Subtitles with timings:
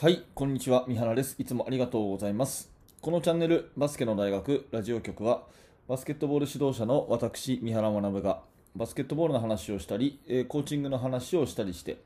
[0.00, 0.84] はい、こんにちは。
[0.86, 1.34] 三原です。
[1.40, 2.70] いつもありがとうございます。
[3.00, 5.42] このチャンネル、バスケの大学ラジオ局は、
[5.88, 8.42] バスケットボール指導者の私、三原学が、
[8.76, 11.96] バスケットボールの話をしたり、コーチングの話をしたりして、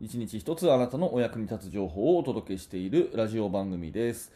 [0.00, 4.32] 一日一つあなたのお役に立つ情報をお届けしているラジオ番組です。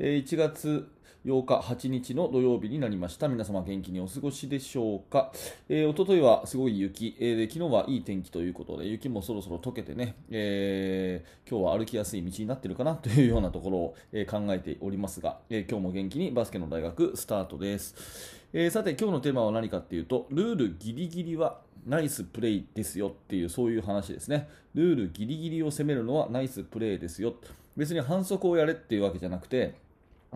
[0.00, 0.88] 1月
[1.26, 3.28] 8日、8日の土曜日になりました。
[3.28, 5.30] 皆様元気にお過ごしでしょうか？
[5.68, 12.94] えー、一昨日はすごい雪、えーで、昨日はいい天気ということで、雪もそろそろ溶けてね、えー今日は歩きやすい道になってるかな？
[13.02, 18.40] というようなところを、え考えておりますが、え今日も元気にバスケの大学スタートです。
[18.54, 24.48] えさて、今日のテーマは何かっていうと、ルールギリギリはナイスプレイですよっていう、そういう話ですね。
[24.74, 27.34] ルールギリギリを攻めるのはナイスプレイですよ。
[27.76, 29.74] 別に反則をやれっていうわけじゃなくて、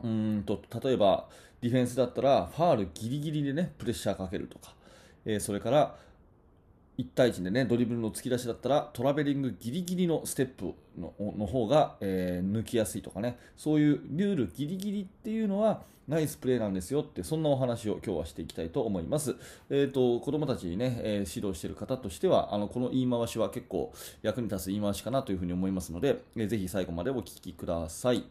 [0.03, 1.29] うんと例えば
[1.61, 4.75] ディフェンスだったらファールギリギリでねプレッシャーかけるとか、
[5.25, 5.97] えーそれから
[6.97, 13.37] 1対1でねドリブルの突き出しだったらトラベリングギリギリのステップのの方が、えー抜きやすいとかね。
[13.57, 19.35] そういうルールギリギリっていうのはナイスプレーなんですよってそんなお話を今日はしていきたいと思います、
[19.71, 23.93] えー、と子どもたちにね、えー指導している方としてはあのこの言い回しは結構
[24.23, 28.25] 役に立つ言い回しかなというふうに思いますので、えーぜひ最後までお聞きください。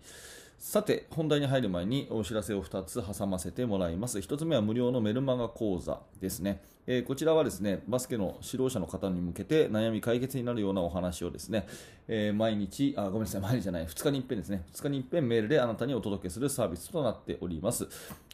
[0.63, 4.19] さて、本題に入る前にお知らせを2つ挟ませてもらいます。
[4.19, 6.63] 1つ目は無料のメルマガ講座ですね。
[6.87, 11.67] えーこちらはですね、バスケの指導者の方に向けて悩み解決になるようなお話をですね、
[12.07, 17.89] えー毎日、あ、ごめんなさい、毎日じゃない、2日に一遍ですね、2日に一遍メールであなたにお届けするサービスとなっております。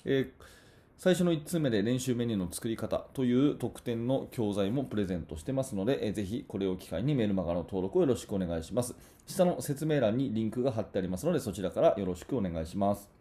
[0.05, 0.43] えー
[0.99, 8.93] 最初の1通目で練習メニューの作り方という特典の教材もプレゼントしてますので、えぜひこれを機会にメールマガの登録をよろしくお願いします。
[9.25, 13.18] 下の説明欄にリンクが貼ってありますので、そちらからよろしくお願いします。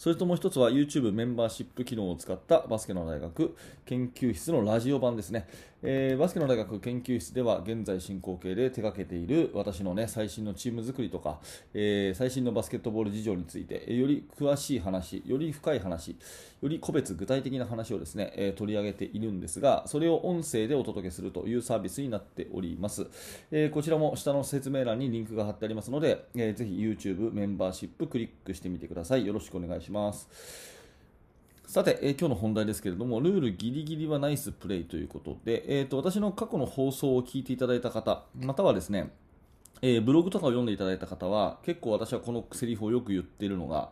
[0.00, 5.46] それともう一つは YouTube メンバーシップ機能を使ったバスケの大学研究室のラジオ版ですね、
[5.82, 11.38] えーバスケの大学研究室では現在進行形で手掛けている私のね最新のチーム作りとか、
[11.74, 16.16] えー最新のバスケットボール事情についてより詳しい話より深い話
[16.62, 23.06] より個別具体的な話をですね、え取り上げているんですがそれを音声でお届けするというサービスになっております、
[23.50, 29.26] えーこちらも下の説明欄にリンクが貼ってありますので、えーぜひ YouTube メンバーシップクリックしてみてください。
[29.26, 29.89] よろしくお願いします。
[29.90, 30.28] ます
[31.66, 39.12] さて、えー今日の本題ですけれども、ルールギリギリはナイスプレイということで、えー、と私の過去の放送を聞いていただいた方、またはですね、
[39.80, 43.90] えーブログとかを読んでいただいた方は、結構私はこのセリフをよく言ってるのが、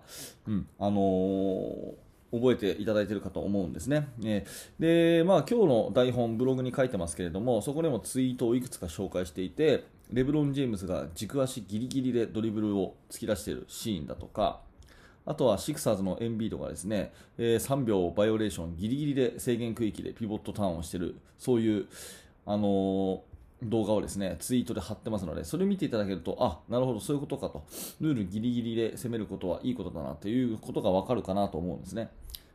[0.49, 1.93] うんあのー
[2.31, 4.09] 覚えていただいているかと思うんですね。
[4.25, 14.61] えーで、まあ今日の台本、ブログに書いてますけれども、そこでもツイートをいくつか紹介していて、レブロン・ジェームズが軸足ギリギリでドリブルを突き出しているシーンだとか、
[15.29, 21.87] あとはシクサーズのエンビードがですね、え3秒バイオレーションギリギリで制限区域でピボットターンをしている、そういう、
[22.47, 23.23] あの
[23.63, 27.63] 動画をですね、ツイートで貼ってますので、それを見ていただけると、あ、なるほど、そういうことかと。
[28.01, 32.09] ルールギリギリで攻めることはいいことだなということがわかるかなと思うんですね。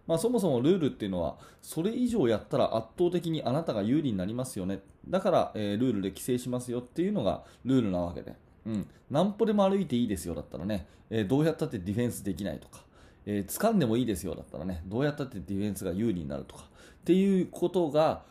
[0.08, 4.80] まあ、そもそもルールっていうのは、それ以上やったら圧倒的にあなたが有利になりますよね。
[5.08, 8.34] だから、えールールで規制しますよっていうのがルールなわけで。
[8.66, 8.88] うん。
[9.09, 12.84] 何歩でも歩いていいですよだったらね、えーどうやったってディフェンスできないとか、
[13.25, 18.24] えー掴んでもいいですよだったらね、どうやったってディフェンスが有利になるとか、っていうことが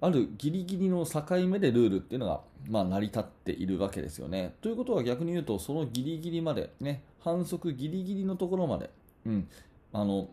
[0.00, 4.54] あるギリギリの境目でルールっていうのが、まあ、成り立っているわけですよね。
[4.62, 8.90] ということは逆に言うと、そのギリギリまで、ね、反則ギリギリのところまで、
[9.26, 9.48] うん、
[9.92, 10.28] あの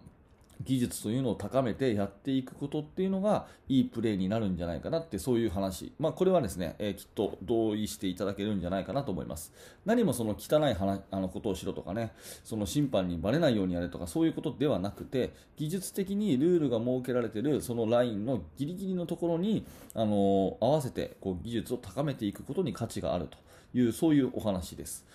[0.64, 9.54] 技術というのを高めてやっていくことっていうのがいいプレーになるんじゃないかなってそういう話、まあ、これはですね、えーきっと同意していただけるんじゃないかなと思います
[9.86, 12.12] 何もその汚い話あのことをしろとかね
[12.44, 23.38] その審判にバレないようにやれとかそういうことではなくて技術的にルールが設けられているそのラインのギリギリのところに、あの合わせてこう技術を高めていくことに価値があると
[23.78, 25.06] いうそういうお話です。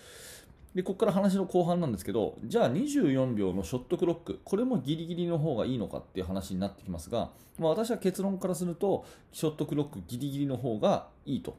[0.75, 7.29] でここから話の後半なんですけどじゃあ24秒のショットクロックこれもギリギリの方がいいのかっていう話になってきますが、
[7.59, 11.57] まあ、私は結論からするとショットクロックギリギリの方がいいと、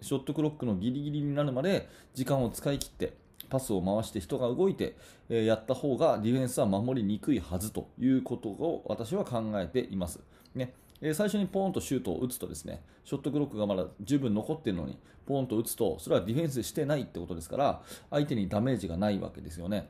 [0.00, 3.14] ショットクロックのギリギリになるまで時間を使い切って
[3.48, 4.96] パスを回して人が動いて、
[5.28, 10.20] えーやった方がディフェンスは守りにくいはずということを私は考えています。
[10.54, 10.74] ね。
[11.00, 19.88] え最初にポーンとシュートを打つとですねショットクロックがまだ十分残っているのにポーンと打つとそれはディフェンスしてないってことですから相手にダメージがないわけですよね。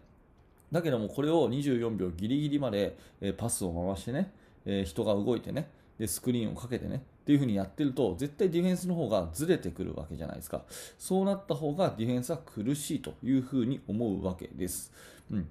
[0.70, 4.32] だけどもこれを24秒ギリギリまで、えパスを回してね、
[4.64, 5.68] え人が動いてね
[5.98, 10.62] でスクリーンをかけてねっていう風にやってると絶対ディフェンスの方がずれてくるわけじゃないですか。
[10.98, 14.92] そうなった方がディフェンスは苦しいという風に思うわけです、
[15.30, 15.48] うん、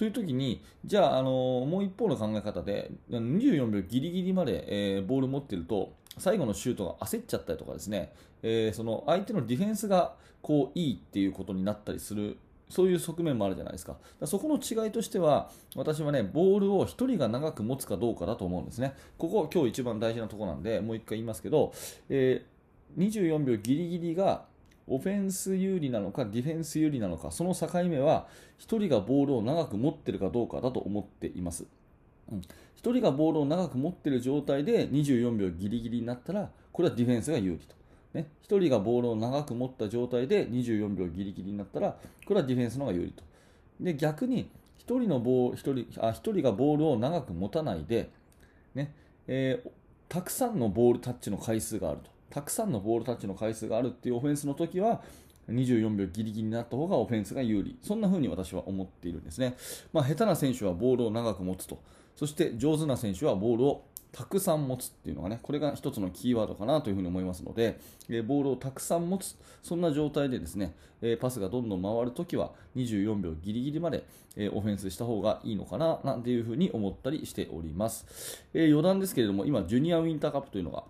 [0.00, 1.30] という時に、じゃあ、あの
[1.68, 12.38] もう一方の考え方で、24秒ギリギリまで、えーボール持ってると、最後のシュートが焦っちゃったりとかですね、えー、その相手のディフェンスがこういいっていうことになったりする
[12.70, 13.98] そういう側面もあるじゃないですか。
[14.18, 18.94] かそこの違いとしては、私はね、ボールを1人が長く持つかどうかだと思うんですね。
[19.18, 21.74] ここ、今日一番大事なところなんで、もう1回言いますけど、
[22.08, 24.46] えー、24秒ギリギリが
[24.90, 28.26] オフェンス有利なのか、ディフェンス有利なのか、その境目は、
[28.58, 31.64] 1人がボールを長く持っているかどうかだと思っています。
[32.30, 32.42] うん、1
[32.76, 37.74] 人がボールを長く持っている状態で24秒ギリギリになったら、これはディフェンスが有利と。
[38.14, 41.96] ね、1人がボールを長く持った状態で24秒ギリギリになったら、
[42.26, 43.22] これはディフェンスの方が有利と。
[43.80, 48.10] で逆に1人のボー1人あ1人がボールを長く持たないで、
[48.74, 48.94] ね
[49.26, 49.70] えー、
[50.08, 52.09] たくさんのボールタッチの回数があると。
[52.30, 55.02] たくさんのボールタッチの回数があるっていうオフェンスの時は、
[55.48, 57.76] 24秒ギリギリになった方がオフェンスが有利。
[57.82, 59.56] そんな風に私は思っているんですね。
[59.92, 61.82] まあ、下手な選手はボールを長く持つと。
[62.14, 67.78] そして上手な選手はボールをたくさん持つっていうのがね、これが一つのキーワードかなというふに思いますので、
[68.08, 74.04] えボールをたくさん持つ、そんな状態でですね、えパスがどんどん回るときは24秒ギリギリまで、
[74.36, 78.44] えオフェンスした方がいいのかな、なんていうふうに思ったりしております。
[78.52, 80.82] え余談ですけれども、今、ジュニアウィンターカップというのが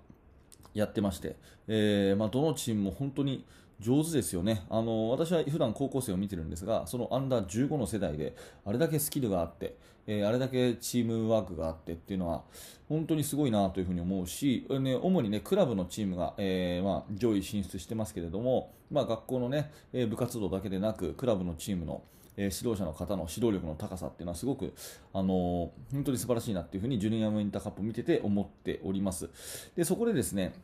[0.75, 1.37] やってまして、
[1.69, 3.44] えー、まあ、どのチームも本当に
[3.81, 4.62] 上手ですよね。
[4.69, 8.37] あの私は普段高校生を見てるんですがそのアンダー15の世代で
[8.67, 9.75] あれだけスキルがあって、
[10.06, 12.43] えー、あれだけチームワークがあってっていうのは
[12.88, 22.02] 本当にすごいなというふに思うし、ね、主に、ね、クラブのチームが、えー、まあ、上位進出してますけれども、まあ、学校の、ね、部活動だけでなくクラブのチームの
[22.41, 24.73] え指導者の方の指導力の高さっていうのはすごく、
[25.13, 29.29] あの本当に素晴らしいなっていうふうにジュニアウィンターカップ見てて思っております。
[29.77, 30.55] でそこでですね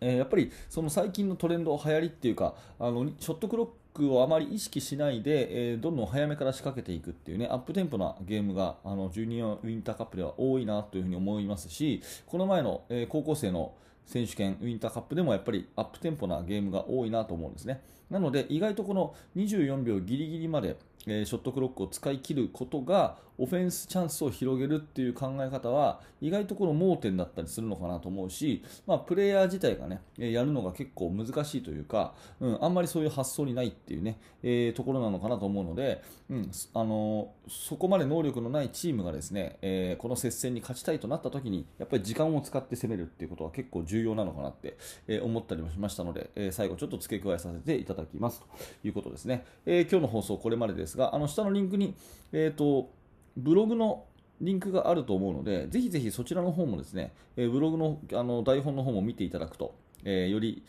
[0.00, 13.74] え、やっぱりその最近のトレンド、流行りっていうか、あのショットクロックをあまり意識しないで、えー、どんどん早めから仕掛けていくっていうね、アップテンポなゲームがあのジュニアウィンターカップでは多いなというふに思いますし、この前の、えー、高校生の
[14.06, 17.82] 選手権ウィンターカップでもやっぱりアップテンポなゲームが多いなと思うんですね。
[18.10, 20.76] なので、意外とこの24秒ギリギリまで、
[21.06, 44.76] えー、ショットクロックを使い切ることがオフェンスチャンスを広げるっていう考え方は意外とこの盲点だったりするのかなと思うし、まあ、プレイヤー自体がねやるのが結構難しいというか、うん、あんまりそういう発想にないっていうね、えー、ところなのかなと思うので、うん、あのそこまで能力のないチームがですね、え、この接戦に勝ちたいとなった時にやっぱり時間を使って攻めるっていうことは結構重要なのかなって、
[45.08, 48.46] え思ったりもしましたので、え最後ちょっと付け加えさせていただきますと
[48.84, 50.91] いうことですね、え今日の放送これまでです。
[50.92, 51.94] ですがあの下のリンクに、
[52.32, 52.90] えーと
[53.34, 54.04] ブログの
[54.42, 59.74] リンクがあると思うので、ぜひぜひそちらの方もですね、えブログのあの台本の方も見ていただくと、
[60.04, 60.62] えより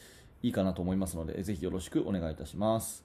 [0.44, 3.04] いいかなと思いますので、ぜひよろしくお願いいたします。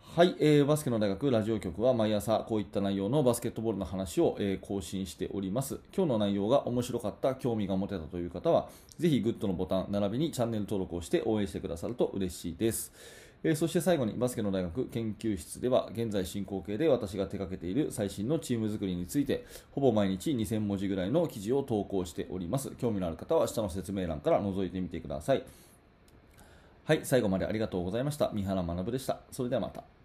[0.00, 5.78] はい、えー、バスケの大学ラジオ局は毎朝こういった内容のバスケットボールの話を、えー、更新しております。
[5.94, 8.68] 今日の内容が面白かった、興味が持てたという方は、
[8.98, 12.92] ぜひグッドのボタン、並びにチャンネル登録をして応援してくださると嬉しいです。
[13.46, 22.72] えー、そして最後にバスケの大学研究室では現在進行形で私が手掛けている最新のチーム作りについてほぼ毎日2000文字ぐらいの記事を投稿しております。
[22.72, 25.44] 興味のある方は下の説明欄から覗いてみてください。
[26.86, 28.32] はい最後までありがとうございました。
[28.34, 29.20] 三原学でした。
[29.30, 29.95] それではまた。